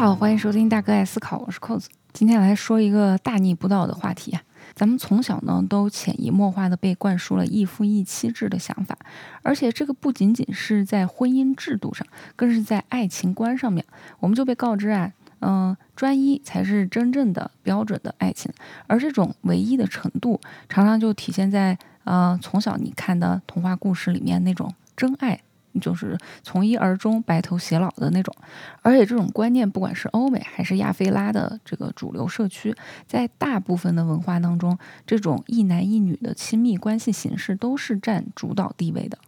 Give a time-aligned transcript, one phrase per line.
[0.00, 1.90] 好，欢迎收听大哥爱思考，我是扣子。
[2.14, 4.40] 今天来说一个大逆不道的话题啊。
[4.74, 8.96] 咱们从小呢都潜移默化的被灌输了一夫一妻制的想法，
[9.42, 13.84] 而且这个不仅仅是在婚姻制度上，更是在爱情观上面，
[14.20, 18.50] 我们就被告知啊，嗯，专一才是真正的标准的爱情，
[18.86, 25.42] 而这种唯一的程度，常常就体现在呃从小你看的童话故事里面那种真爱。
[25.80, 28.34] 就是从一而终、白头偕老的那种，
[28.82, 32.74] 而且这种观念，不管是欧美还是亚非拉的这个主流社区，
[33.06, 39.18] 在大部分的文化当中，这种一男一女的亲密关系形式都是占主导地位的。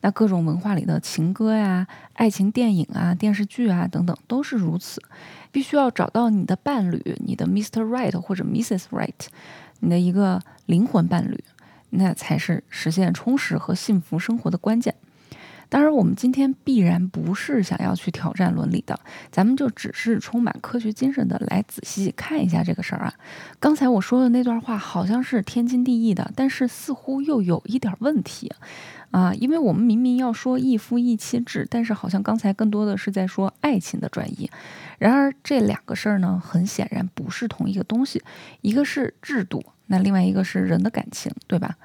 [0.00, 5.02] 那各种文化里的情歌呀、爱情电影啊、电视剧啊等等，都是如此。
[5.50, 7.82] 必须要找到你的伴侣，你的 Mr.
[7.82, 8.84] Right 或者 Mrs.
[8.90, 9.12] Right，
[9.80, 11.42] 你的一个灵魂伴侣，
[11.90, 14.94] 那才是实现充实和幸福生活的关键。
[15.74, 18.96] 当然，我们今天必然不是想要去挑战伦理的，
[19.32, 23.14] 咱们就只是充满科学精神的来仔细看一下这个事儿啊。
[23.58, 28.52] 刚才我说的那段话好像是天经地义的，但是似乎又有一点问题
[29.10, 34.48] 啊，因为我们明明要说一夫一妻制，但是好像刚才更多的是在说爱情的转移。
[35.00, 38.22] 然而这两个事儿呢，很显然不是同一个东西，
[38.60, 41.76] 一个是制度，那另外一个是人的感情，对吧？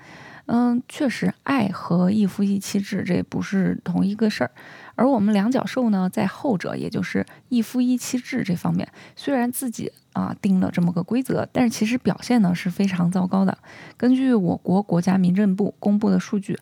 [0.51, 4.49] 嗯，确实，爱和一夫一妻制这不是同一个事儿。
[4.95, 13.55] 而我们两脚兽呢，在后者，也就是一夫一妻制这方面，虽然自己啊定了这么个规则，但是其实表现呢是非常糟糕的。
[13.95, 16.57] 根据我国国家民政部公布的数据，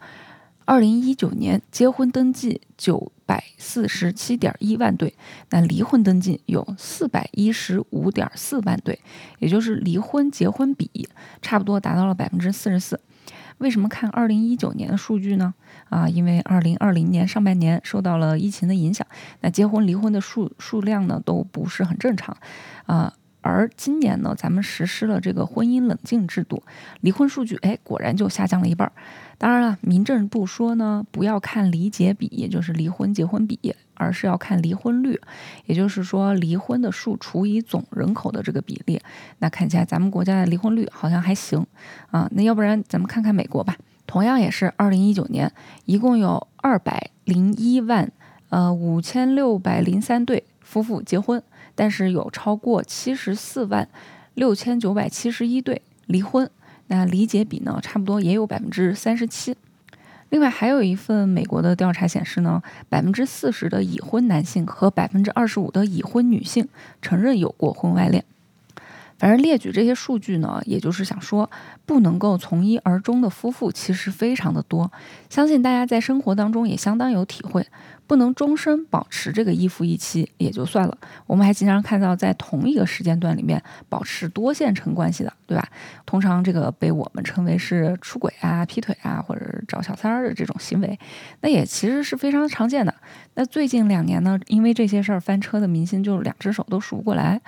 [0.67, 5.13] 二零一九年结婚登记九百四十七点一万对，
[5.49, 8.99] 那离婚登记有四百一十五点四万对，
[9.39, 11.07] 也就是离婚结婚比
[11.41, 12.99] 差不多达到了百分之四十四。
[13.59, 15.53] 为什么看二零一九年的数据呢？
[15.89, 19.07] 啊，因为二零二零年上半年受到了疫情的影响，
[19.39, 22.35] 那结婚离婚的数数量呢都不是很正常，
[22.85, 23.13] 啊，
[23.47, 26.63] 而今年呢，咱们实施了这个婚姻冷静制度，
[27.01, 28.91] 离婚数据哎果然就下降了一半儿。
[29.37, 33.75] 当然了，民政部说呢，不要看离结比，也就是离婚结婚比。
[33.99, 35.19] 而是要看离婚率，
[35.65, 39.01] 也就是说离婚的数除以总人口的这个比例。
[39.39, 41.65] 那看起来咱们国家的离婚率好像还行
[42.11, 42.29] 啊。
[42.31, 43.75] 那要不然咱们看看美国吧，
[44.05, 45.51] 同样也是二零一九年，
[45.85, 48.11] 一共有二百零一万
[48.49, 51.41] 呃五千六百零三对夫妇结婚，
[51.77, 53.87] 但是有超过七十四万
[54.33, 56.49] 六千九百七十一对离婚。
[56.87, 59.55] 那离解比呢，差不多也有百分之三十七。
[60.29, 66.67] 另外还有一份美国的调查显示呢，百分之四十的已婚男性和百分之二十五的已婚女性
[67.01, 68.25] 承认有过婚外恋。
[69.17, 71.49] 反正列举这些数据呢，也就是想说，
[71.85, 74.91] 不能够从一而终的夫妇其实非常的多。
[75.29, 77.65] 相信大家在生活当中也相当有体会。
[78.07, 85.67] 不能终身保持这个一夫一妻也就算了，我们还经常看到在同一个时间段里面保持多线程关系的，对吧？
[86.05, 90.97] 通常这个被我们称为是出轨啊、劈腿啊，或者找小三儿的这种行为，
[91.41, 92.95] 那也其实是非常常见的。
[93.33, 97.41] 那最近两年呢，因为这些事儿翻车的明星就两只手都数不过来。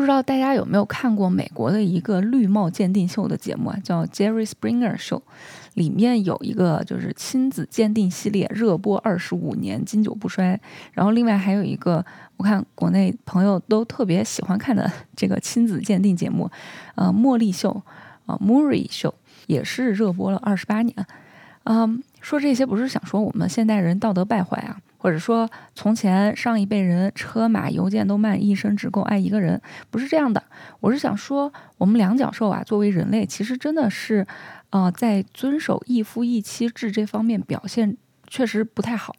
[0.00, 3.78] 不知道大家有没有看过美国的一个绿帽鉴定秀的节目啊？
[3.84, 5.20] 叫 Jerry Springer Show，
[5.74, 10.58] 里面有一个就是亲子鉴定系列，热播二十五年，经久不衰。
[10.92, 12.02] 然后另外还有一个，
[12.38, 16.50] 我看国内朋友都特别喜欢看的这个亲子鉴定节目，
[16.94, 17.82] 呃，茉莉秀，
[18.24, 19.12] 啊，Murray Show，
[19.48, 20.96] 也是热播了二十八年。
[21.64, 24.80] 嗯，说这些不是想说我们现代人道德败坏啊？
[25.02, 29.58] 或者说，从前上一辈人车马邮件都慢，一生只够爱一个人，
[29.90, 30.42] 不是这样的。
[30.80, 34.26] 我是想说，我们两脚兽啊，作为人类，其实真的是，
[34.68, 37.96] 呃，在遵守一夫一妻制这方面表现
[38.26, 39.16] 确实不太好。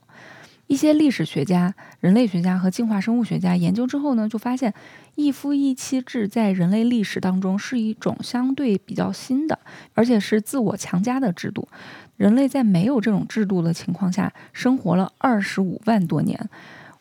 [0.72, 4.74] 一些历史学家、人类学家和进化生物学家研究之后呢，就发现
[5.16, 9.60] 一夫一妻制在人类历史当中是一种相对比较新的，
[9.94, 11.68] 而且是自我强加的制度。
[12.16, 16.50] 人类在没有这种制度的情况下生活了二十五万多年，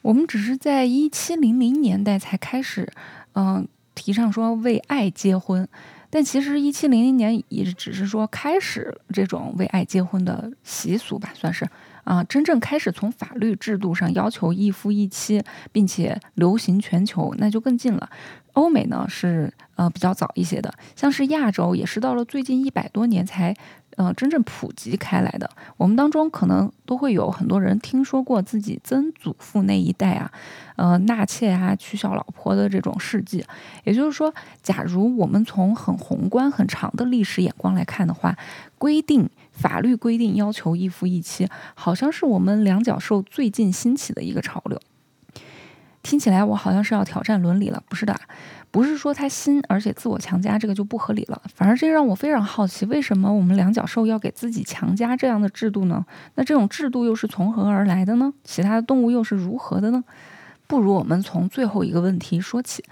[0.02, 2.92] 我们只是在一七零零年代才开始，
[3.34, 5.68] 嗯，提倡说为爱结婚，
[6.10, 11.64] 但其实一七零零年也只是说开始这种为爱结婚的习俗吧，算是
[12.04, 18.10] 啊，真正开始从法律制度上要求一夫一妻，并且流行全球，那就更近了。
[18.54, 23.56] 欧美呢是呃比较早一些的，像是亚洲也是到了最近一百多年才。
[23.96, 30.30] 呃，真正普及开来的，我们当中可能都会有很多人听说过自己曾祖父那一代啊，
[30.76, 33.44] 呃，纳妾啊、娶小老婆的这种事迹。
[33.84, 34.32] 也就是说，
[34.62, 38.34] 假如我们从很宏观、很长的历史眼光来看的话，
[38.78, 44.80] 规定法律规定要求一夫一妻，好像是我们两脚兽最近兴起的一个潮流。
[46.02, 48.18] 听起来我好像是要挑战伦理了，不是的，
[48.70, 56.04] 不是说它新而且自我强加这个就不合理了，反而这让我非常好奇，为什么我们两脚兽要给自己强加这样的制度呢？
[56.36, 58.32] 那这种制度又是从何而来的呢？
[58.44, 60.02] 其他的动物又是如何的呢？
[60.66, 62.82] 不如我们从最后一个问题说起，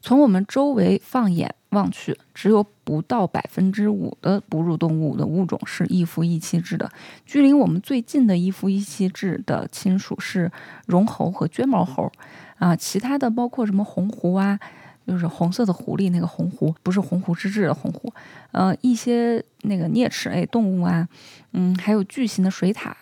[0.00, 6.90] 从我们周围放眼望去，只有不到百分之五的哺乳动物的物种是一夫一妻制的，
[7.26, 10.50] 距离我们最近的一夫一妻制的亲属是
[10.86, 12.10] 绒猴和绢毛猴。
[12.58, 14.58] 啊，其他的包括什么红狐啊，
[15.06, 18.12] 就是红色的狐狸那个红狐，不是鸿鹄之志的红狐，
[18.52, 21.06] 呃，一些那个啮齿类动物啊，
[21.52, 22.92] 嗯，还有巨型的水獭，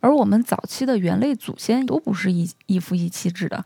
[0.00, 3.64] 而我们早期的猿类祖先都不是一一夫一妻制的，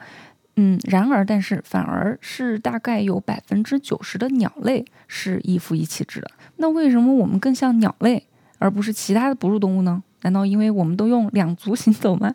[0.56, 8.26] 嗯，然而但是反而是大概有百分之九十的鸟类是一夫一妻制的，那为什么我们更像鸟类
[8.58, 10.02] 而不是其他的哺乳动物呢？
[10.24, 12.34] 难道因为我们都用两足行走吗？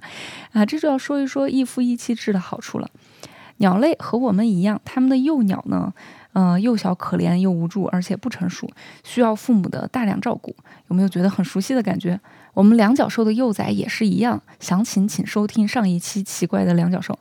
[0.54, 2.90] 啊，这就要说一说一夫一妻制的好处了。
[3.58, 5.94] 鸟类和我们一样，它们的幼鸟呢，
[6.32, 8.70] 呃，幼小可怜又无助，而且不成熟，
[9.04, 10.56] 需要父母的大量照顾。
[10.88, 12.18] 有没有觉得很熟悉的感觉？
[12.54, 14.42] 我们两脚兽的幼崽也是一样。
[14.62, 17.14] 详情请收听上一期《奇怪的两脚兽》。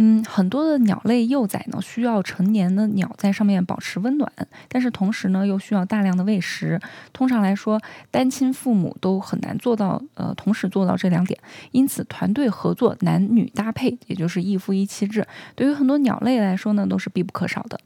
[0.00, 4.32] 嗯，很多的鸟类幼崽呢，需要成年的鸟在上面保持温暖，
[4.68, 6.80] 但是同时呢，又需要大量的喂食。
[7.12, 7.80] 通常来说，
[8.12, 11.38] 单亲父母都很难做到，呃，同时做到这两点。
[11.72, 17.80] 因此，团队合作、男女搭配，也就是一夫一妻制，对于很多鸟类来说呢，都是必不可少的。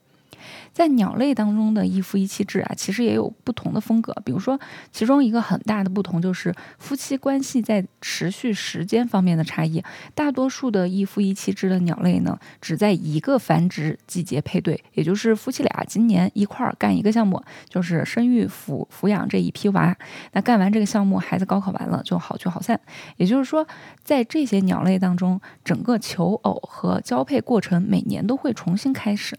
[0.72, 4.12] 在鸟类当中的一夫一妻制啊，其实也有不同的风格。
[4.24, 4.58] 比如说，
[4.90, 9.82] 其中一个很大的不同就是夫妻关系在持续时间方面的差异。
[10.14, 19.94] 大多数的一夫一妻制的鸟类呢，只在一个繁殖季节配对，也就是夫妻俩今年一块儿干一个项目，就是生育、抚抚养这一批娃。
[20.32, 22.80] 那干完这个项目，孩子高考完了就好聚好散。
[23.18, 23.66] 也就是说，
[24.02, 29.38] 在这些鸟类当中，整个求偶和交配过程每年都会重新开始。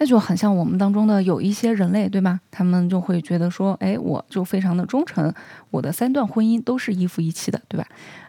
[0.00, 2.38] 那就很像我们当中的有一些人类，对吧？
[2.52, 5.34] 他们就会觉得说，哎，我就非常的忠诚，
[5.70, 7.84] 我的三段婚姻都是一夫一妻的，对吧？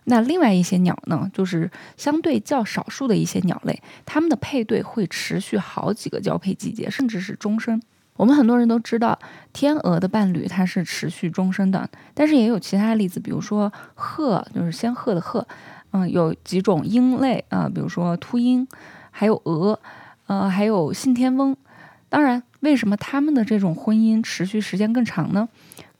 [0.05, 7.79] 那另外一些鸟呢，就是相对较少数的一些鸟类，它们的配对会持续好几个交配季节，甚至是终身。
[8.15, 9.19] 我们很多人都知道，
[9.53, 15.47] 天鹅的伴侣它是持续终身的，但是也有其他例子，比如说鹤，就是仙鹤的鹤，
[15.91, 18.67] 嗯，有几种鹰类啊，比如说秃鹰，
[19.11, 19.79] 还有鹅。
[20.29, 21.57] 呃，还有信天翁，
[22.07, 25.49] 当然，为什么他们的这种婚姻持续时间更长呢？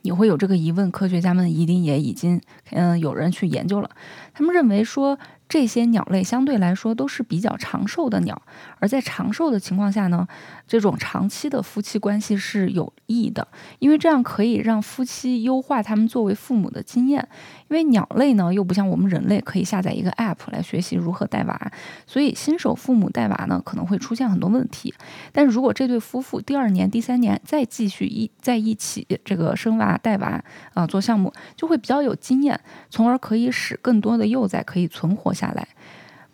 [0.02, 2.40] 你会有这个疑问，科学家们一定也已经，
[2.70, 3.90] 嗯，有人去研究了，
[4.32, 5.18] 他们认为说。
[5.50, 8.40] 这些鸟类相对来说都是比较长寿的鸟，
[8.78, 10.28] 而在长寿的情况下呢，
[10.64, 13.48] 这种长期的夫妻关系是有益的，
[13.80, 17.28] 因为这样可以让夫妻优化他们作为父母的经验。
[17.68, 21.72] 因为鸟类呢又不像我们人类可以下载一个 app 来学习如何带娃，
[22.06, 24.94] 所以新手父母带娃呢可能会出现很多问题。
[25.32, 30.40] 但如果这对夫妇第二年、第三年再继续一在一起这个生娃带娃
[30.74, 35.34] 啊做项目，就会比较有经验，从而可以使更多的幼崽可以存活。
[35.40, 35.66] 下来，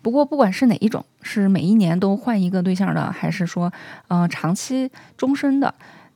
[0.01, 3.71] 不过不管是哪一种，是每一年都换一个对象的，还是说，
[4.09, 5.73] 呃，长期终身的，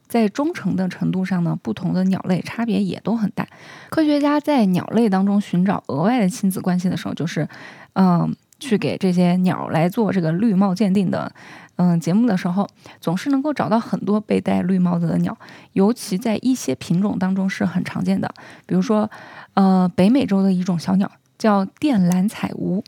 [0.08, 3.48] 在忠诚的程度上呢，不同的鸟类差别也都很大。
[3.90, 7.48] 科学家在鸟类当中寻找额外的亲子关系的时候，就是，
[7.94, 11.32] 嗯，去给这些鸟来做这个绿帽鉴定的，
[11.78, 12.68] 嗯，节目的时候，
[13.00, 15.38] 总是能够找到很多被戴绿帽子的鸟，
[15.74, 18.32] 尤其在一些品种当中是很常见的，
[18.66, 19.10] 比如说，
[19.56, 21.12] 呃，北美洲的一种小鸟。
[21.42, 22.84] 叫靛蓝彩鹜，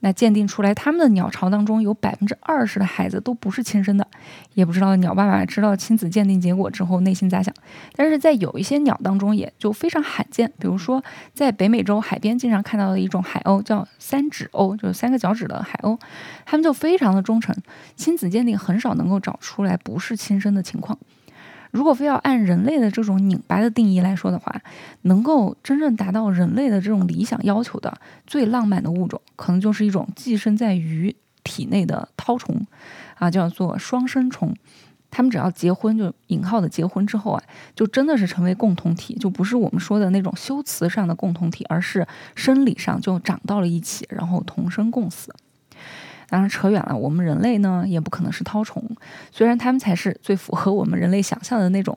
[0.00, 4.06] 那鉴定出来，他们的鸟巢当中有百分之二十的孩子都不是亲生的，
[4.52, 7.54] 也不知道鸟爸爸知道亲子鉴定结果之后内心咋想。
[7.94, 15.98] 但是在有一些鸟当中，也就非常罕见，比如说在北美洲海边经常看到的一种海鸥，叫三趾鸥，就是三个脚趾的海鸥，
[16.44, 17.56] 它们就非常的忠诚，
[17.96, 20.98] 亲子鉴定很少能够找出来不是亲生的情况。
[21.76, 24.62] 如果非要按人类的这种拧巴的定义来说的话，
[25.02, 27.94] 能够真正达到人类的这种理想要求的
[28.26, 31.14] 最浪漫的物种，可能就是一种寄生在鱼
[31.44, 32.66] 体内的绦虫，
[33.16, 34.56] 啊，叫做双生虫。
[35.10, 37.42] 他们只要结婚，就引号的结婚之后啊，
[37.74, 45.30] 就真的是成为共同体，就不是我们说的那种修辞上的共同体，而是生理上就长到了一起，然后同生共死。
[46.28, 48.82] 当然扯远了，我们人类呢也不可能是绦虫，
[49.30, 51.96] 虽然它们才是最符合我们人类想象的那种，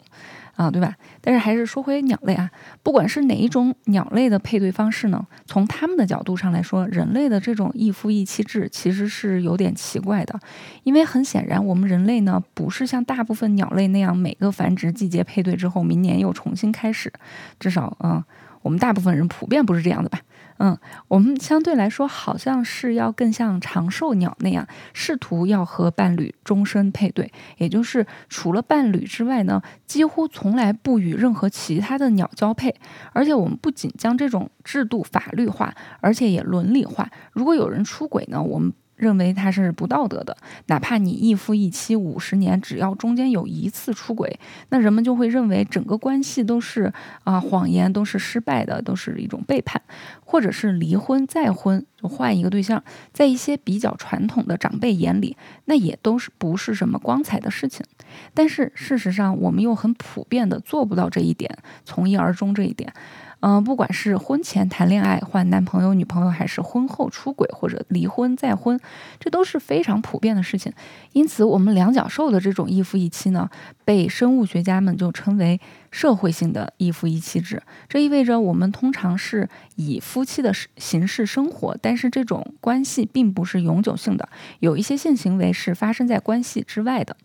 [0.56, 0.96] 啊，对吧？
[1.22, 2.50] 但是还是说回鸟类啊，
[2.84, 10.40] 不管是哪一种鸟类的配对方式呢，从他们的角度上来说，人类的这种一夫一妻制其实是有点奇怪的，
[10.84, 17.12] 因为很显然我们人类呢不是像大部分鸟类那样每个繁殖季节配对之后，明年又重新开始，
[17.60, 18.24] 至少啊，
[18.62, 20.20] 我们大部分人普遍不是这样的吧。
[20.60, 32.76] 嗯，我们相对来说好像是要更像长寿鸟那样，试图要和伴侣终身配对，也就是除了伴侣之外呢，几乎从来不与任何其他的鸟交配。
[33.14, 37.10] 而且我们不仅将这种制度法律化，而且也伦理化。
[37.32, 38.72] 如果有人出轨呢，我们。
[39.00, 40.36] 认为他是不道德的，
[40.68, 44.40] 哪怕你一夫一妻五十年，只要中间有一次出轨，
[44.70, 46.92] 那人们就会认为整个关系都是
[47.24, 49.82] 啊谎言，都是失败的，都是一种背叛，
[50.24, 57.86] 或者是离婚再婚就换一个对象，在一些比较传统的长辈眼里，那也都是不是什么光彩的事情。
[58.34, 62.94] 但是事实上，我们又很普遍的做不到这一点，从一而终这一点。
[63.42, 68.80] 嗯，不管是婚前谈恋爱换男朋友、女朋友，还是婚后出轨或者离婚再婚，
[69.20, 70.74] 这都是非常普遍的事情。
[71.14, 73.50] 因此，我们两脚兽的这种一夫一妻呢，
[73.86, 77.64] 被生物学家们就称为社会性的一夫一妻制。
[77.88, 84.28] 这意味着我们通常是以夫妻的形式生活，但是这种关系并不是永久性的，
[84.60, 87.16] 有一些性行为是发生在关系之外的。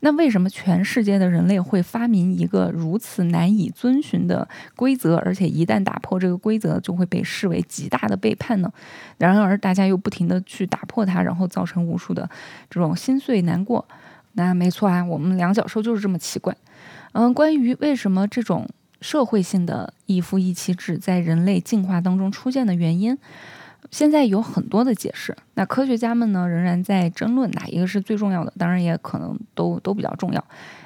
[0.00, 8.70] 那为什么全世界的人类会发明一个如此难以遵循的规则，而且一旦打破这个规则，就会被视为极大的背叛呢？
[9.18, 12.28] 然而，大家又不停的去打破它，然后造成无数的
[12.68, 13.86] 这种心碎难过。
[14.32, 16.54] 那没错啊，我们两脚兽就是这么奇怪。
[17.12, 18.68] 嗯，关于为什么这种
[19.00, 23.16] 社会性的一夫一妻制在人类进化当中出现的原因？
[23.90, 30.44] 现在有很多的解释，那科学家们呢仍然在争论哪一个是最重要的，当然也可能都都比较重要，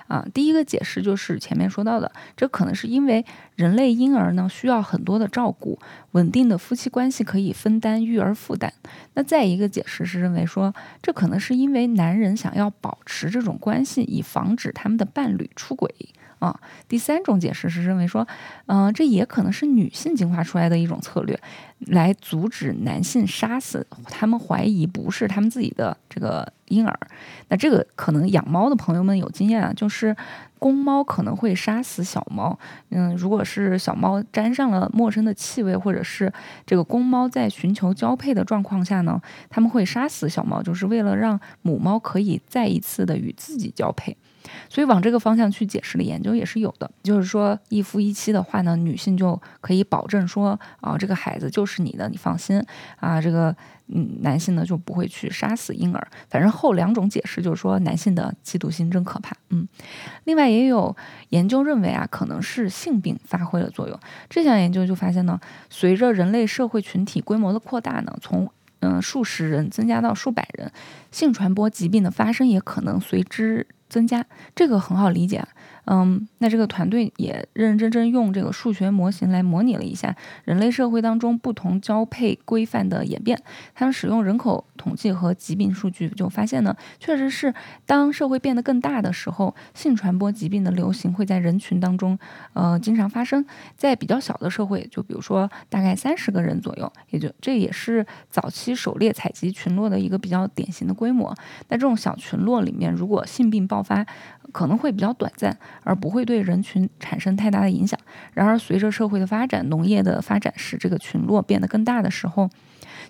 [0.08, 3.24] 啊，第一个解释就是前面说到的，这可能是因为
[3.56, 5.78] 人类婴儿呢需要很多的照顾，
[6.12, 8.72] 稳定的夫妻关系可以分担育儿负担。
[9.14, 15.94] 那再一个解释是认为说，这可能是因为男人想要保持这种关系，以防止他们的伴侣出轨。
[16.38, 18.26] 啊，第三种解释是认为说，
[18.66, 21.38] 嗯，这也可能是女性进化出来的一种策略，
[21.86, 26.98] 来阻止男性杀死他们怀疑不是他们自己的这个婴儿。
[27.48, 30.14] 那这个可能养猫的朋友们有经验啊，就是
[30.58, 32.56] 公猫可能会杀死小猫。
[32.90, 36.32] 嗯，如果是小猫沾上了陌生的气味，或者是
[36.66, 44.16] 这个公猫在寻求交配的状况下呢，他们会杀死小猫，就是为了让母猫可以再一次的与自己交配。
[44.68, 52.62] 所以往这个方向去解释的研究也是有的，就是说一夫一妻的话呢，女性就可以保证说啊，这个孩子就是你的，你放心
[52.96, 53.20] 啊。
[53.20, 53.54] 这个
[53.88, 56.08] 嗯，男性呢就不会去杀死婴儿。
[56.28, 59.36] 反正后两种解释就是说男性的嫉妒心真可怕。
[59.50, 59.66] 嗯，
[60.24, 60.94] 另外也有
[61.30, 63.98] 研究认为啊，可能是性病发挥了作用。
[64.28, 65.40] 这项研究就发现呢，
[65.70, 70.70] 随着人类社会群体规模的扩大呢，从嗯数十人增加到数百人，
[71.10, 73.66] 性传播疾病的发生也可能随之。
[73.88, 75.46] 增加这个很好理解。
[75.90, 80.14] 嗯，那这个团队也认认真真用这个数学模型来模拟了一下
[80.44, 83.40] 人类社会当中不同交配规范的演变。
[83.74, 87.54] 他们使用人口统计和疾病数据，就发现呢，确实是
[87.86, 92.18] 当社会变得更大的时候，性传播疾病的流行会在人群当中，
[92.52, 93.44] 呃，经常发生
[93.76, 101.34] 在比较小的社会，就比如说大概三十个人左右，也就这也是早期狩猎采集群落的一个比较典型的规模。
[101.68, 104.06] 那这种小群落里面，如果性病爆发，
[104.52, 107.98] 可能会比较短暂，而不会对人群产生太大的影响。
[108.34, 112.48] 然而，随着社会的发展，农业的发展使这个群落变得更大的时候，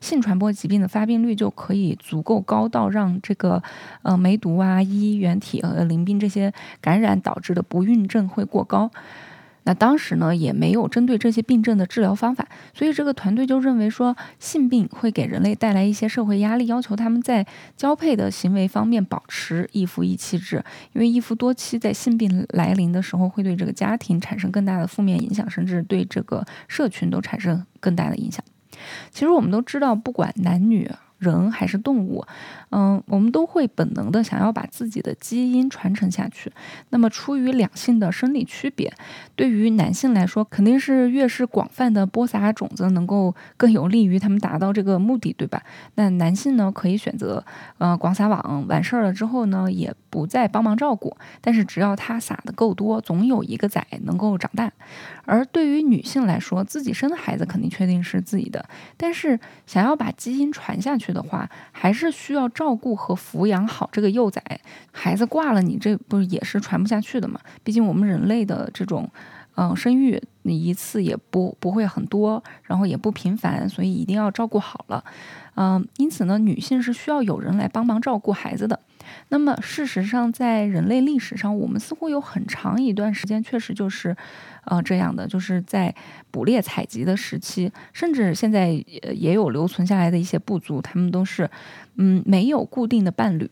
[0.01, 3.63] 性传播疾病的发病率就可以足够高到让这个
[4.03, 8.91] 呃梅毒啊、衣原体和淋病这些感染导致的不孕症会过高。
[9.69, 17.47] 那当时呢，也没有针对这些病症的治疗方法，所以这个团队就认为说，性病会给人类带来一些社会压力，要求他们在
[17.77, 28.43] 交配的行为方面保持一夫一妻制，因为一夫多妻在性病来临的时候，会对这个家庭产生更大的负面影响，甚至对这个社群都产生更大的影响。
[29.11, 30.91] 其实我们都知道，不管男女。
[31.19, 32.25] 人还是动物，
[32.71, 36.53] 嗯，我们都会本能的想要把自己的基因传承下去。
[36.91, 38.93] 那么，出于两性的生理区别，
[39.35, 45.63] 对于男性来说，肯定是越是广泛的播撒种子，能够更有利于他们达到这个目的，对吧？
[45.97, 47.45] 那男性呢，可以选择，
[47.79, 51.17] 呃，广撒网，完事儿了之后呢，也不再帮忙照顾。
[51.41, 54.71] 但是，只要他撒的够多，总有一个崽能够长大。
[55.25, 64.43] 而对于女性来说，自己生的孩子肯定确定是自己的，但是想要把基因传下去的话，还是需要照顾和抚养好这个幼崽。
[64.93, 67.41] 孩子挂了，你这不也是传不下去的嘛？
[67.62, 69.09] 毕竟我们人类的这种，
[69.57, 75.05] 嗯，生育你一次也不不会很多，然后也不频繁，所以一定要照顾好了。
[75.57, 78.79] 嗯，因此呢，女性是需要有人来帮忙照顾孩子的。
[79.31, 84.15] 那么事实上，在人类历史上，我们似乎有很长一段时间确实就是，
[84.65, 85.95] 呃，这样的，就是在
[86.31, 88.69] 捕猎采集的时期，甚至现在
[89.15, 91.49] 也有留存下来的一些部族，他们都是，
[91.97, 93.49] 嗯，没有固定的伴侣。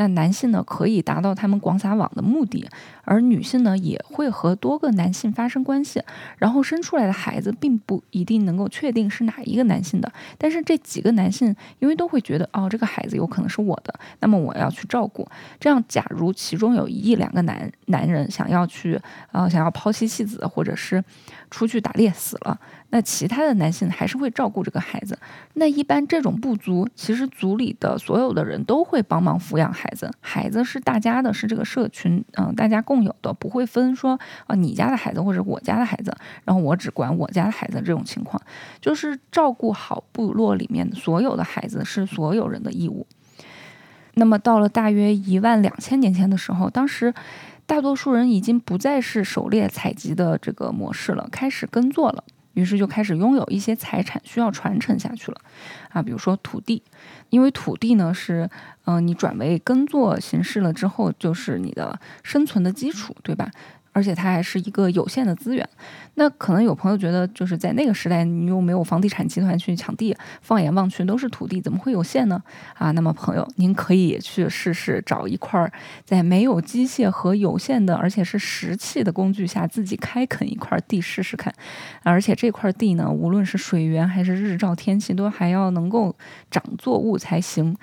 [0.00, 2.66] 那男性呢，可以达到他们广撒网的目的，
[3.04, 6.02] 而女性呢，也会和多个男性发生关系，
[6.38, 15.28] 然后生出来的孩子并不一定能够确定是哪一个男性的，但是这几个男性因为都会觉得，哦，这个孩子有可能是我的，那么我要去照顾。
[15.58, 18.98] 这样，假如其中有一两个男男人想要去，
[19.32, 21.04] 呃，想要抛妻弃子，或者是
[21.50, 22.58] 出去打猎死了。
[22.90, 25.18] 那其他的男性还是会照顾这个孩子。
[25.54, 38.42] 那一般这种部族，其实族里的所有的人都会帮忙抚养孩子，孩子是大家的，是这个社群，嗯，大家共有的，不会分说啊你家的孩子或者我家的孩子，然后我只管我家的孩子这种情况，
[38.80, 43.06] 就是照顾好部落里面所有的孩子是所有人的义务。
[44.14, 47.14] 那么到了大约一万两千年前的时候，当时
[47.66, 52.24] 大多数人已经不再是狩猎采集的这个模式了，开始耕作了。
[52.54, 55.40] 于是就开始拥有一些财产需要传承下去了，
[55.90, 56.82] 啊，比如说土地，
[57.28, 58.48] 因为土地呢是，
[58.84, 63.50] 嗯，你转为耕作形式了之后，就是你的生存的基础，对吧？
[63.92, 65.68] 而且它还是一个有限的资源，
[66.14, 72.40] 那可能有朋友觉得，就是在那个时代，你又没有房地产集团去抢地，放眼望去都是土地，怎么会有限呢？
[72.74, 75.72] 啊，那么朋友，您可以去试试找一块
[76.04, 81.52] 在没有机械和有限的，而且是石器的工具下，自己开垦一块地试试看。
[82.02, 86.14] 而且这块地呢，无论是水源还是日照天气，都还要能够
[86.50, 87.76] 长作物才行。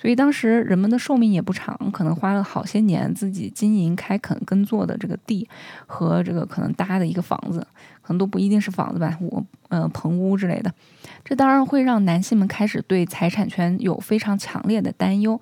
[0.00, 5.46] 所以当时人们的寿命也不长，可能花了好些年自己经营、开垦、耕作的这个地
[5.86, 7.60] 和这个可能搭的一个房子，
[8.00, 10.72] 可能都不一定是房子吧，我呃棚屋之类的。
[11.22, 15.38] 这当然会让男性们开始对财产权有非常强烈的担忧。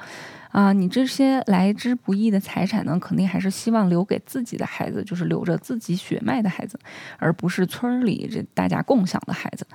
[0.50, 6.80] 啊，你这些来之不易的财产呢，肯定还是希望留给自己的孩子，就是留着自己血脉的孩子，
[7.18, 9.66] 而不是村里这大家共享的孩子。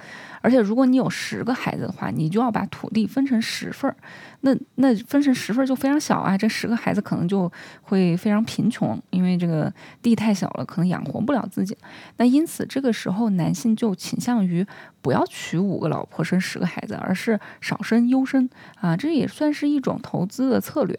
[0.41, 3.96] 而且，如果你有十个孩子的话，你就要把土地分成十份儿，
[4.45, 7.51] 那那分成十份就非常小啊，这十个孩子可能就
[7.82, 11.77] 会非常贫穷，因为这个地太小了，可能养活不了自己。
[12.17, 14.65] 那因此，这个时候男性就倾向于。
[15.01, 20.97] 不要娶五个老婆生十个孩子，而是少生优生啊，这也算是一种投资的策略。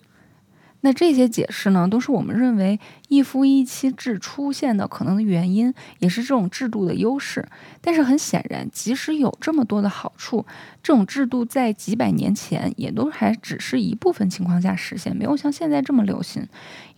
[0.85, 7.49] 那这些解释呢，都是我们认为一夫一妻制出现的可能的原因，也是这种制度的优势。
[7.81, 10.45] 但是很显然，即使有这么多的好处，
[10.83, 16.47] 这种制度在几百年前也都还只是一部分情况下实现，没有像现在这么流行。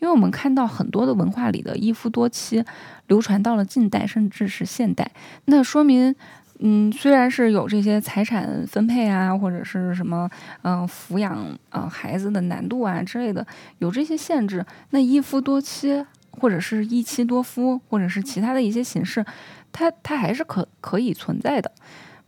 [0.01, 2.65] 因为我们看到很多的文化里的一夫多妻
[3.07, 5.13] 流传到了近代，甚至是现代，
[5.45, 6.17] 那说明。
[6.59, 10.29] 嗯，虽然是有这些财产分配啊，或者是什么，
[10.63, 13.47] 嗯，抚养啊孩子的难度啊之类的，
[13.79, 19.25] 有这些限制，那一夫多妻，或者是一妻多夫，或者是其他的一些形式，
[19.71, 21.71] 它它还是可可以存在的。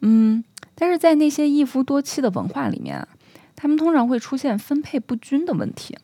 [0.01, 3.07] 嗯，但是在那些一夫多妻的文化里面，
[3.57, 5.97] 他们通常会出现分配不均的问题。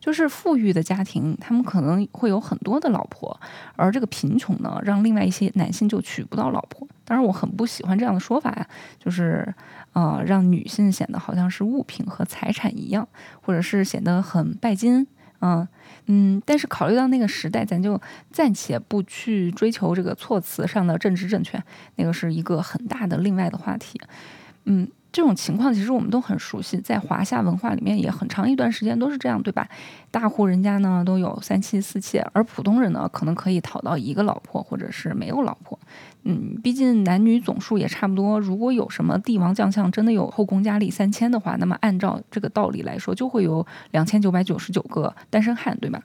[0.00, 3.38] 就是富裕的家庭，他们可能会有很多的老婆，
[3.76, 6.88] 而这个贫穷呢，让另外一些男性就娶不到老婆。
[7.04, 8.66] 当然，我很不喜欢这样的说法呀，
[8.98, 9.54] 就是
[9.92, 13.06] 呃，让女性显得好像是物品和财产一样，
[13.42, 15.06] 或者是显得很拜金。
[15.42, 15.66] 嗯
[16.06, 18.00] 嗯，但是考虑到那个时代，咱就
[18.32, 21.62] 暂且不去追求这个措辞上的政治正确，
[21.96, 24.00] 那个是一个很大的另外的话题。
[24.64, 24.88] 嗯。
[25.12, 29.68] 这种情况其实我们都很熟悉，在华夏文化里面也很长一段时间都是这样，对吧？
[30.10, 35.78] 大户人家呢都有三妻四妾，而普通人呢可能可以讨到一个老婆，或者是没有老婆。
[36.22, 38.38] 嗯，毕竟男女总数也差不多。
[38.38, 46.02] 如果有什么帝王将相真的有后宫佳丽三千的话，那么按照这个道理来说，就会有两千九百九十九个单身汉，对吧？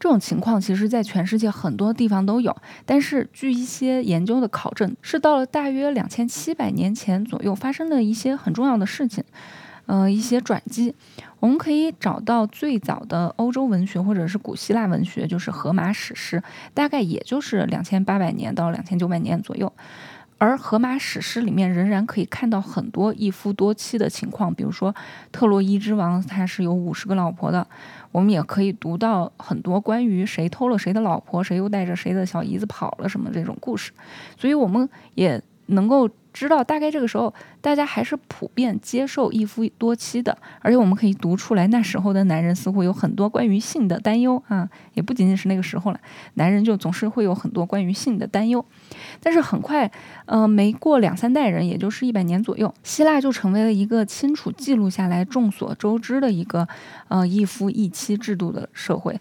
[0.00, 9.22] 这种情况其实，在全世界很多地方都有，但是据一些研究的考证，是到了大约两千七百年前左右发生的一些很重要的事情，
[9.84, 10.94] 呃，一些转机。
[11.38, 16.38] 我们可以找到最早的欧洲文学或者是古希腊文学，就是《荷马史诗》，
[16.72, 19.70] 大概也就是两千八百年到两千九百年左右。
[20.40, 24.94] 而《荷马史诗》里面仍然可以看到很多一夫多妻的情况，比如说
[25.30, 27.66] 特洛伊之王他是有五十个老婆的。
[28.10, 33.92] 我们也可以读到很多关于谁偷了谁的老婆，谁又带着谁的小姨子跑了什么这种故事，
[34.38, 46.00] 所以我们也能够知道，大概这个时候，大家还是普遍接受一夫多妻的，而且我们可以读出来，那时候的男人似乎有很多关于性的担忧啊，也不仅仅是那个时候了，
[46.34, 48.64] 男人就总是会有很多关于性的担忧。
[49.20, 49.90] 但是很快，
[50.26, 56.66] 呃，没过两三代人，也就是一百年左右，希腊就成为了一个清楚记录下来、众所周知的一个
[57.08, 59.20] 呃一夫一妻制度的社会。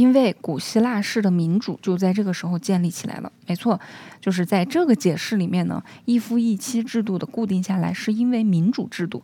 [0.00, 3.30] 因为古希腊式的民主就在这个时候建立起来了。
[3.46, 3.78] 没错，
[4.18, 9.22] 就是在这个解释里面呢，一夫一妻制度的固定下来，是因为民主制度。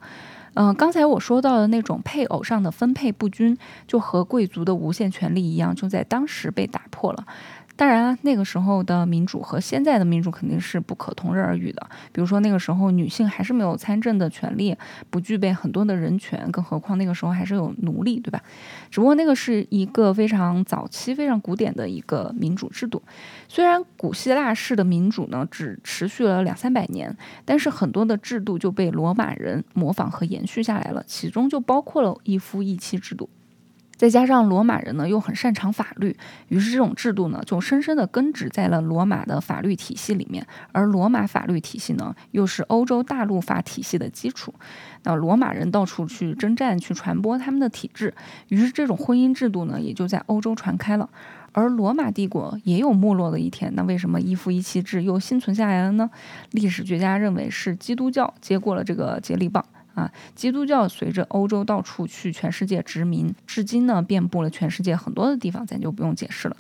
[0.53, 7.27] 嗯，刚才我说到的那种配偶上的分配不均，就和贵族的无限权利一样，就在当时被打破了。
[7.77, 11.87] 当然，那个时候的民主和现在的民主肯定是不可同日而语的。
[12.11, 14.75] 比如说，那个时候女性还是没有参政的权利，
[15.11, 18.43] 不具备很多的人权，更何况那个时候还是有奴隶，对吧？
[18.91, 23.03] 只不过那个是一个非常早期、非常古典的一个民主制度。
[23.47, 33.29] 虽然古希腊式的民主呢只持续了两三百年，但是很多的制度就被罗马人模仿和延续下来了，其中就包括了一夫一妻制度。
[33.97, 36.17] 再加上罗马人呢又很擅长法律，
[36.49, 40.47] 于是这种制度呢就深深地根植在了罗马的法律体系里面。
[40.73, 44.55] 而罗马法律体系呢又是欧洲大陆法体系的基础。
[45.05, 48.13] 那罗马人到处去征战，去传播他们的体制，
[48.49, 51.09] 于是这种婚姻制度呢也就在欧洲传开了。
[51.53, 56.11] 而罗马帝国也有没落的一天，那为什么一夫一妻制又幸存下来了呢？
[56.51, 59.65] 历史学家认为是基督教接过了这个接力棒。
[59.97, 66.57] 啊，基督教随着欧洲到处去全世界殖民，至今呢遍布了全世界很多的地方，咱就不用解释了。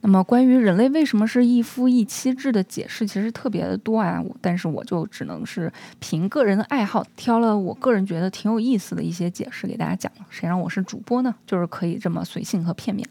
[0.00, 4.24] 那么关于人类为什么是一夫一妻制的解释，其实特别的多啊。
[4.40, 10.26] 但是我就只能是凭个人的爱好，挑了我个人觉得挺有意思的一些解释给大家讲了。
[10.30, 11.34] 谁让我是主播呢？
[11.46, 13.06] 就是可以这么随性和片面。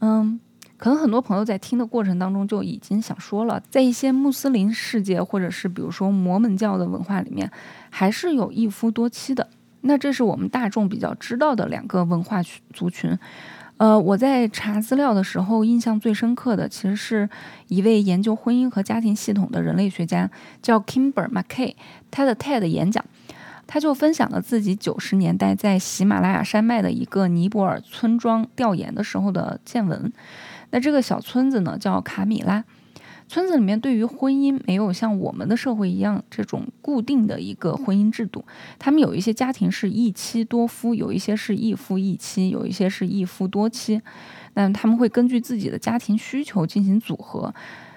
[0.00, 0.38] 嗯。
[0.76, 7.50] 可能很多朋友在听的过程当中就已经想说了，在一些穆斯林世界，或者是比如说摩门教的文化里面，
[7.90, 9.48] 还是有一夫多妻的。
[9.82, 13.16] 那这是我们大众比较知道的两个文化族群。
[13.76, 17.28] 呃，我在查资料的时候，印象最深刻的其实是
[17.68, 20.30] 一位研究婚姻和家庭系统的人类学家，
[20.62, 21.74] 叫 Kimber Mackay，
[22.10, 23.04] 他的 TED 演讲，
[23.66, 30.12] 他就分享了自己九十年代在喜马拉雅山脉的一个尼泊尔村庄调研的时候的见闻。
[30.74, 32.64] 那这个小村子呢，叫卡米拉。
[33.28, 38.44] 村子里面对于婚姻没有像我们的社会一样这种固定的一个婚姻制度。
[38.76, 44.02] 他们有一些家庭是一妻多夫，有一些是一夫一妻，有一些是一夫多妻。
[44.54, 47.54] 那他们会根据自己的家庭需求进行组合。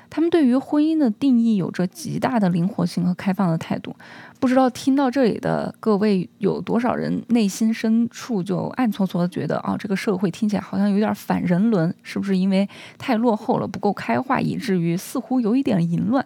[0.10, 3.96] 他们对于婚姻的定义有着极大的灵活性和开放的态度。
[4.40, 12.68] 不知道听到这里的各位有多少人内心深处就暗搓搓的觉得啊，这个社会听起来好像有点反人伦，是不是因为
[12.98, 16.26] 太落后了，不够开化，以至于似乎有一点淫乱？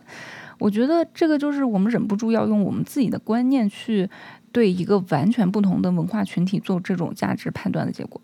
[0.60, 4.08] 我觉得这个就是我们忍不住要用我们自己的观念去
[4.52, 8.22] 对一个完全不同的文化群体做这种价值判断的结果。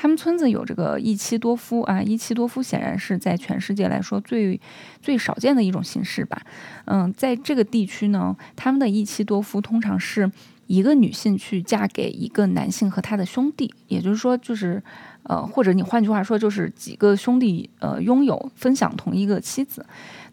[0.00, 4.60] 他们村子有这个一妻多夫啊，一妻多夫显然是在全世界来说最
[5.02, 6.40] 最少见的一种形式吧。
[6.84, 10.30] 嗯，在这个地区呢，他们的一妻多夫通常是
[10.68, 14.80] 一个女性去嫁给一个男性和他的兄弟，也就是说，就是
[15.24, 19.84] 呃，或者你换句话说，就是几个兄弟呃拥有分享同一个妻子。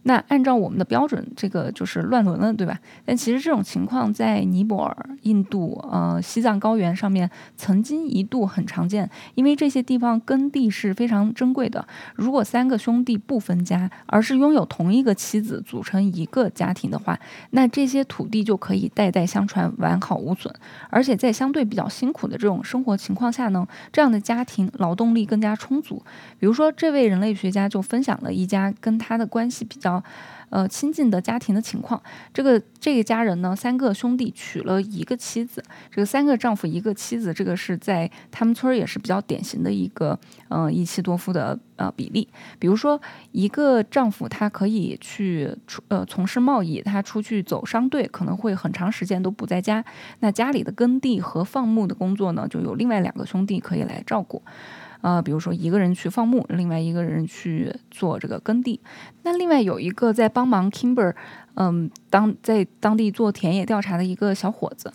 [0.07, 2.79] 那按照我们的标准，这个就是乱伦了，对吧？
[3.03, 11.87] 但其实这种情况在尼泊尔、印度、呃西藏高原上面曾经一度很常见，因为这些地方耕地是非常珍贵的。
[12.13, 20.53] 如果三个兄弟不分家，而是拥有同一个妻子组成一个家庭的话，那这些土地就可以代代相传，完好无损。
[20.91, 26.03] 而且在相对比较辛苦的这种生活情况下呢，这样的家庭劳动力更加充足。
[26.37, 29.94] 比如说，这位人类学家就分享了一家跟他的关系比较。
[30.49, 32.01] 呃，亲近的家庭的情况，
[32.33, 40.17] 这个这个家人呢，三个兄弟娶了一个妻子，这个三个丈夫一个妻子，这个是在他们村儿也是比较典型的一个，
[40.49, 42.27] 嗯，一妻多夫的呃比例。
[42.59, 49.83] 比如说，一个丈夫他可以去出呃从事贸易，他出去走商队，可能会很长时间都不在家，
[50.19, 54.41] 那家里的耕地和放牧的工作呢，就有另外两个兄弟可以来照顾。
[55.05, 58.79] 呃，比如说一个人去放牧，另外一个人去做这个耕地。
[59.21, 61.13] 那另外有一个在帮忙 Kimber，
[61.53, 64.91] 嗯，当在当地做田野调查的一个小伙子，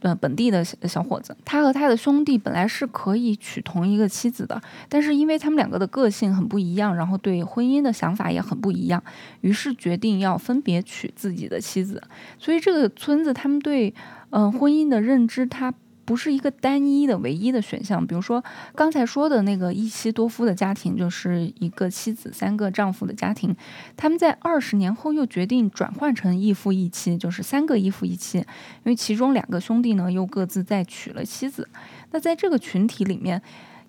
[0.00, 9.02] 呃，本地的小伙子，他和他的兄弟本来是可以娶同一个妻子的，但是因为他们两个的个性很不一样，然后对婚姻的想法也很不一样，
[9.40, 12.02] 于是决定要分别娶自己的妻子。
[12.38, 13.94] 所以这个村子他们对，
[14.28, 15.72] 嗯，婚姻的认知，他。
[16.04, 18.06] 不是一个单一的唯一的选项。
[18.06, 18.42] 比如说
[18.74, 23.54] 刚才说的那个一妻多夫的家庭，就是一个妻子三个丈夫的家庭，
[23.96, 28.44] 他们在二十年后又决定转换成一夫一妻，就是三个一夫一妻，因
[28.84, 31.68] 为其中两个兄弟呢又各自再娶了妻子。
[32.10, 33.40] 那在这个群体里面，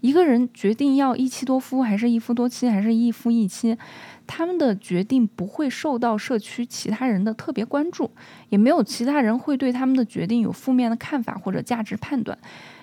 [0.01, 3.77] 一个人决定要一妻多夫，还是一夫多妻，还是一夫一妻？
[4.27, 8.09] 他们的决定不会受到社区其他人的特别关注，
[8.49, 12.37] 也没有其他人会对他们的决定有负面的看法或者价值判断，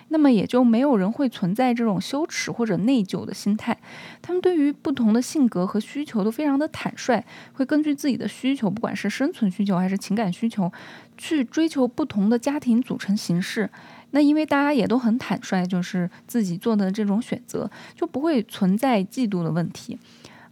[0.09, 3.77] 那么也就没有人会存在这种羞耻或者内疚的心态。
[4.21, 7.25] 他们对于不同的性格和需求都非常的坦率，
[7.55, 10.71] 会根据自己的需求，不管是生存需求还是情感需求，
[11.17, 13.69] 去追求不同的家庭组成形式。
[14.15, 19.99] 那因为大家也都很坦率，就是自己做的这种选择，就不会存在嫉妒的问题。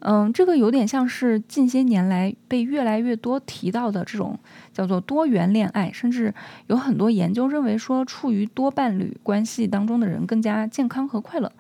[0.01, 4.39] 嗯，这个有点像是近些年来被越来越多提到的这种
[4.73, 6.35] 叫做多元恋爱，甚至
[6.69, 11.53] 有很多研究认为说，处于多伴侣关系当中的人更加健康和快乐。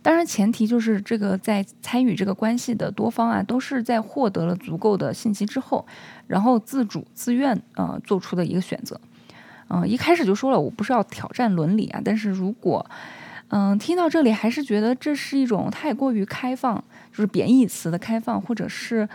[0.00, 5.84] 当然，前提就是这个在参与这个关系的多方啊，都是在获得了足够的信息之后，
[6.26, 9.00] 然后自主自愿呃做出的一个选择。
[9.70, 12.88] 嗯，一开始就说了，我不是要挑战伦理啊，但是如果
[13.48, 16.82] 嗯听到这里还是觉得这是一种太过于开放。
[17.10, 19.08] 就是贬义词的开放，或者是，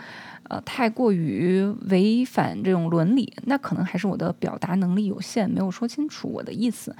[0.50, 6.94] 呃，太过于违反这种伦理，那可能还是我的表达能力有限，没有说清楚我的意思。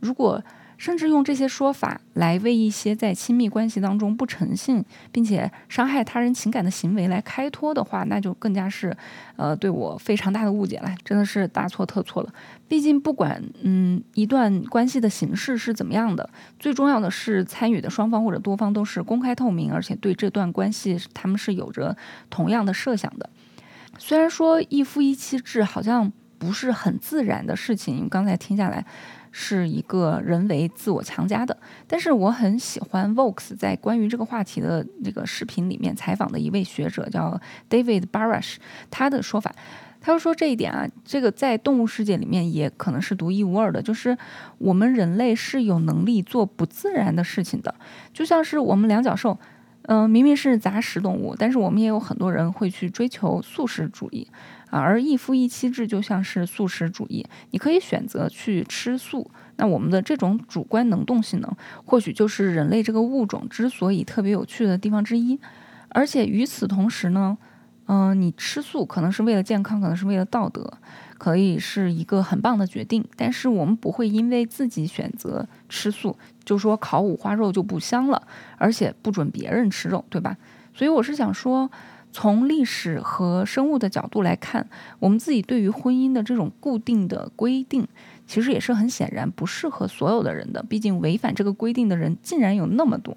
[0.00, 0.42] 如果
[0.80, 8.96] 甚至用这些说法来为一些在亲密关系当中不诚信并且伤害他人情感的行为来开脱的话，那就更加是，
[9.36, 12.32] 呃，对我非常大的误解了，真的是大错特错了。
[12.66, 21.94] 毕竟不管嗯一段关系的形式是怎么样的，最重要的是参与的双方或者多方都是公开透明，而且对这段关系他们是有着
[22.30, 23.28] 同样的设想的。
[23.98, 28.86] 虽然说一夫一妻制好像不是很自然的事情，刚才听下来。
[29.30, 38.56] 是一个人为自我强加的，但是我很喜欢 Vox 在关于这个话题的这个视频里面采访的一位学者叫 David Barash，
[38.90, 39.54] 他的说法，
[40.00, 44.16] 他就说这一点啊，这个在动物世界里面也可能是独一无二的，就是
[44.58, 47.74] 我们人类是有能力做不自然的事情的，
[48.12, 49.38] 就像是我们两脚兽，
[49.92, 54.28] 嗯，明明是杂食动物，但是我们也有很多人会去追求素食主义。
[54.70, 59.28] 啊，而一夫一妻制就像是素食主义，你可以选择去吃素。
[59.56, 65.36] 那我们的这种主观能动性呢，或许就是人类这个物种之所以特别有趣的地方之一。
[65.88, 67.36] 而且与此同时呢，
[67.86, 70.72] 嗯，你吃素可能是为了健康，可能是为了道德，
[71.20, 73.04] 可以是一个很棒的决定。
[73.14, 80.38] 但是我们不会因为自己选择吃素，就说烤五花肉就不香了，而且不准别人吃肉，对吧？
[80.72, 81.70] 所以我是想说。
[82.12, 87.86] 从历史和生物的角度来看，我们自己对于婚姻的这种固定的规定，
[88.26, 90.60] 其实也是很显然不适合所有的人的。
[90.64, 93.16] 毕竟违反这个规定的人竟然有那么多，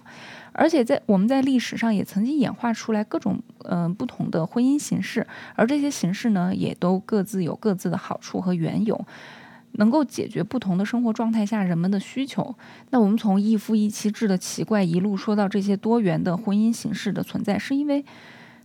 [0.53, 9.05] 而且在我们在历史上也曾经演化出来各种嗯不同的婚姻形式，而这些形式呢，也都各自有各自的好处和缘由，
[9.73, 12.55] 能够解决不同的生活状态下人们的需求。
[12.91, 18.05] 那我们从一夫一妻制的奇怪一路说到这些多元的婚姻形式的存在，是因为。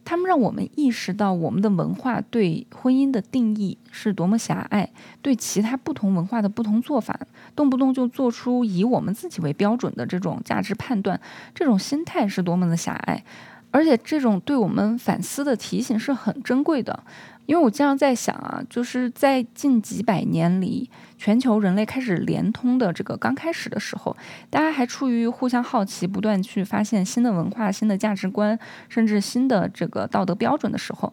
[0.09, 4.91] 他们让我们意识到，我们的文化对婚姻的定义是多么狭隘，
[5.21, 7.21] 对其他不同文化的不同做法，
[7.55, 11.21] 动不动就做出以我们自己为标准的这种价值判断，
[11.55, 13.23] 这种心态是多么的狭隘。
[13.71, 17.05] 而且，这种对我们反思的提醒是很珍贵的。
[17.49, 24.15] 因为我经常在想啊，就是在近几百年里，全球人类开始联通的这个刚开始的时候，
[24.51, 28.59] 大家还处于互相好奇、不断去发现新的文化、新的价值观，
[28.91, 31.11] 甚至新的这个道德标准的时候，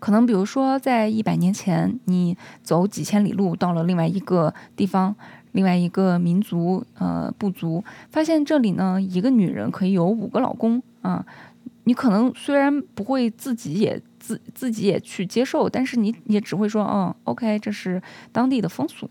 [0.00, 5.14] 可能比如说在一百年前，你走几千里路到了另外一个地方、
[5.52, 11.24] 另外一个民族呃部族，发现这里呢一个女人可以有五个老公啊，
[11.88, 14.00] 你可能虽然不会自己也。
[14.20, 19.08] 自自己也去接受，但是你也只会说，嗯，OK，这是当地的风俗。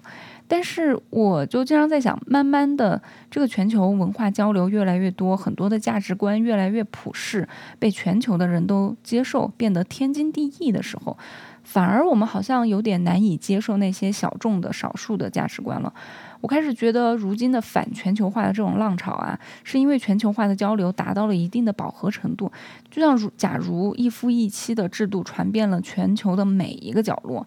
[0.47, 7.47] 但是我就经常在想，慢慢的，这个全球文化交流越来越多，很多的价值观越来越普世，
[7.79, 11.17] 被全球的人都接受，变得天经地义的时候，
[11.63, 15.91] 反而我们好像有点难以接受那些小众的少数的价值观了。
[16.41, 22.51] 我开始觉得，如今的反全球化的这种浪潮啊，是因为全球化的交流达到了一定的饱和程度。
[22.89, 27.45] 就像如假如一夫一妻的制度传遍了全球的每一个角落，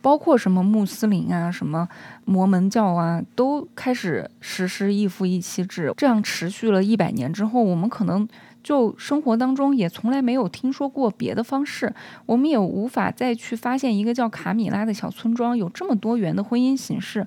[0.00, 1.88] 包括什么穆斯林啊、什么
[2.24, 8.28] 摩门教啊，都开始实施一夫一妻制，这样持续了一百年之后，我们可能
[8.62, 11.94] 就生活当中也从来没有听说过别的方式，
[12.26, 17.26] 我们也无法再去发现一个叫卡米拉的小村庄有这么多元的婚姻形式。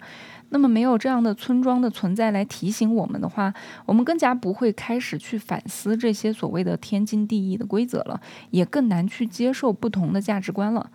[0.49, 3.53] 那么没有这样的村庄的存在来提醒我们的话，
[3.85, 8.19] 我们更加不会开始去反思这些所谓的天经地义的规则了，
[8.51, 10.89] 也更难去接受不同的价值观了。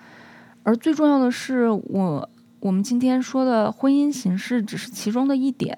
[0.62, 2.29] 而最重要的是，我。
[2.62, 5.77] 我们今天说的婚姻形式只是其中的一点，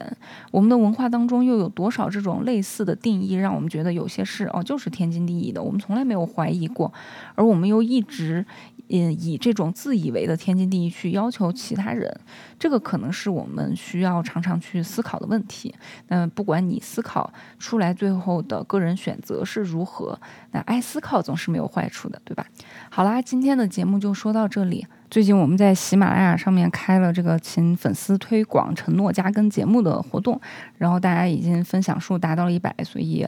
[0.51, 6.93] 我们的文化当中又有多少这种类似的定义，让我们觉得有些事哦就是天经地义的，我们从来没有怀疑过，
[7.37, 8.45] 而我们又一直。
[8.89, 12.15] 嗯，以这种自以为的天经地义去要求其他人，
[12.59, 15.75] 这个可能是我们需要常常去思考的问题。
[16.09, 20.21] 那不管你思考出来最后的个人选择是如何，
[20.53, 22.47] 那爱思考总是没有坏处的，对吧？
[22.91, 24.87] 好啦，今天的节目就说到这里。
[25.11, 30.41] 最近我们在喜马拉雅上面开了这个请粉丝推广承诺加更节目的活动，
[30.77, 33.27] 然后大家已经分享数达到了一百，所以。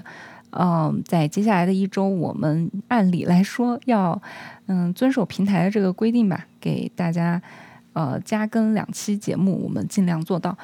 [0.59, 4.21] 嗯，在接下来的一周，我们按理来说要，
[4.66, 7.40] 嗯，遵守平台的这个规定吧，给大家，
[7.92, 10.57] 呃，加更两期节目，我们尽量做到。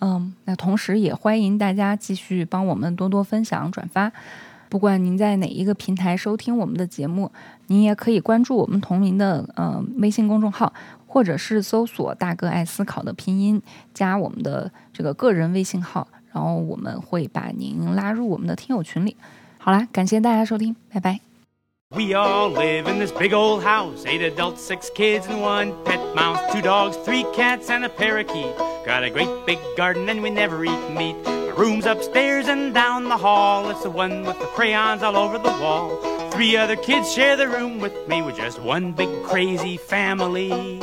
[0.00, 4.12] 嗯，那同时也欢迎大家继续帮我们多多分享转发。
[4.68, 7.30] 不管您在哪一个平台收听我们的节目，
[7.68, 10.72] 您也可以关注我们同名的呃微信公众号，
[11.06, 13.62] 或者是搜索“大哥爱思考”的拼音，
[13.94, 16.08] 加我们的这个个人微信号。
[16.31, 19.15] 然后我们会把您拉入我们的听友群里。
[19.57, 21.19] 好啦，感谢大家收听，拜拜。
[21.89, 26.39] We all live in this big old house, eight adults, six kids, and one pet mouse,
[26.51, 28.53] two dogs, three cats, and a parakeet.
[28.85, 31.15] Got a great big garden, and we never eat meat.
[31.25, 33.69] My room's upstairs and down the hall.
[33.69, 35.97] It's the one with the crayons all over the wall.
[36.31, 38.21] Three other kids share the room with me.
[38.21, 40.81] We're just one big crazy family.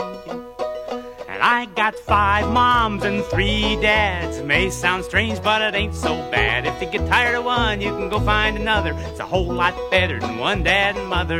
[1.41, 4.37] I got five moms and three dads.
[4.37, 6.65] It May sound strange, but it ain't so bad.
[6.65, 8.93] If you get tired of one, you can go find another.
[8.97, 11.39] It's a whole lot better than one dad and mother.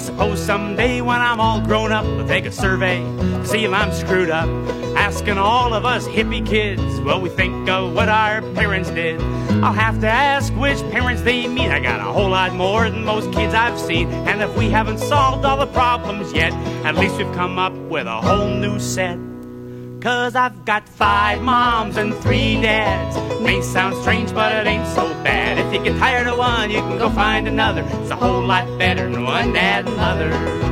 [0.00, 2.98] Suppose someday when I'm all grown up, we'll take a survey,
[3.44, 4.48] see if I'm screwed up.
[4.96, 9.20] Asking all of us hippie kids what we think of what our parents did.
[9.62, 11.70] I'll have to ask which parents they mean.
[11.70, 14.08] I got a whole lot more than most kids I've seen.
[14.26, 16.52] And if we haven't solved all the problems yet,
[16.84, 19.29] at least we've come up with a whole new set.
[20.00, 23.16] Cause I've got five moms and three dads.
[23.42, 25.58] May sound strange, but it ain't so bad.
[25.58, 27.82] If you get tired of one, you can go find another.
[27.86, 30.69] It's a whole lot better than one dad and mother.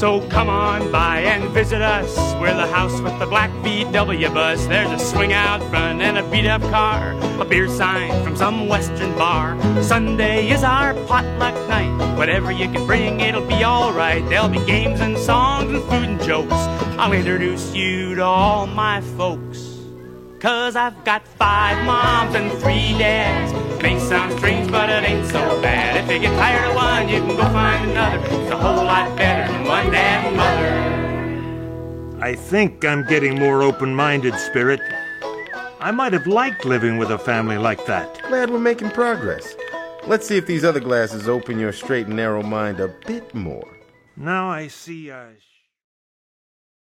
[0.00, 2.16] So come on by and visit us.
[2.40, 4.64] We're the house with the black VW bus.
[4.64, 7.12] There's a swing out front and a beat up car.
[7.38, 9.60] A beer sign from some western bar.
[9.82, 12.16] Sunday is our potluck night.
[12.16, 14.26] Whatever you can bring, it'll be alright.
[14.30, 16.54] There'll be games and songs and food and jokes.
[16.96, 19.69] I'll introduce you to all my folks.
[20.40, 23.52] Cause I've got five moms and three dads.
[23.82, 26.02] May sound strange, but it ain't so bad.
[26.02, 28.16] If you get tired of one, you can go find another.
[28.24, 32.24] It's a whole lot better than one damn mother.
[32.24, 34.80] I think I'm getting more open minded, Spirit.
[35.78, 38.22] I might have liked living with a family like that.
[38.28, 39.54] Glad we're making progress.
[40.06, 43.68] Let's see if these other glasses open your straight and narrow mind a bit more.
[44.16, 45.10] Now I see.
[45.10, 45.26] Uh...